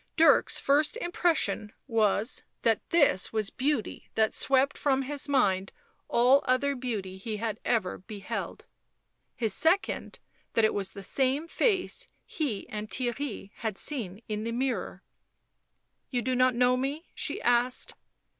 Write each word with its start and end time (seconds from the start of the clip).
Dirk's 0.17 0.59
first 0.59 0.97
impression 0.97 1.73
was, 1.85 2.41
that 2.63 2.81
this 2.89 3.31
was 3.31 3.51
beauty 3.51 4.09
that 4.15 4.33
swept 4.33 4.75
from 4.75 5.03
his 5.03 5.29
mind 5.29 5.71
all 6.07 6.41
other 6.47 6.75
beauty 6.75 7.17
he 7.17 7.37
had 7.37 7.59
ever 7.63 7.99
beheld; 7.99 8.65
his 9.35 9.53
second, 9.53 10.17
that 10.55 10.65
it 10.65 10.73
was 10.73 10.93
the 10.93 11.03
same 11.03 11.47
face 11.47 12.07
he 12.25 12.67
and 12.69 12.89
Theirry 12.89 13.51
had 13.57 13.77
seen 13.77 14.23
in 14.27 14.43
the 14.43 14.51
mirror." 14.51 15.03
You 16.09 16.23
do 16.23 16.33
not 16.33 16.55
know 16.55 16.75
me?" 16.75 17.05
she 17.13 17.39
asked. 17.39 17.93